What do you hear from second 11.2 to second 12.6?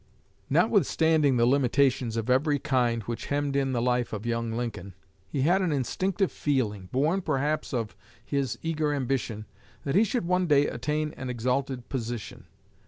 exalted position.